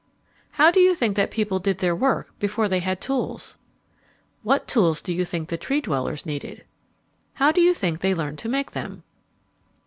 How 0.53 0.71
do 0.71 0.79
you 0.79 0.95
think 0.95 1.15
that 1.15 1.29
people 1.29 1.59
did 1.59 1.77
their 1.77 1.95
work 1.95 2.33
before 2.39 2.67
they 2.67 2.79
had 2.79 2.99
tools? 2.99 3.57
What 4.41 4.67
tools 4.67 4.99
do 4.99 5.13
you 5.13 5.23
think 5.23 5.49
the 5.49 5.59
Tree 5.59 5.79
dwellers 5.79 6.25
needed? 6.25 6.65
How 7.35 7.51
do 7.51 7.61
you 7.61 7.75
think 7.75 7.99
they 7.99 8.15
learned 8.15 8.39
to 8.39 8.49
make 8.49 8.71
them? 8.71 9.03